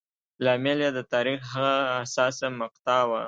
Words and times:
لامل 0.43 0.79
یې 0.85 0.91
د 0.97 0.99
تاریخ 1.13 1.39
هغه 1.53 1.75
حساسه 2.01 2.47
مقطعه 2.61 3.05
وه. 3.09 3.19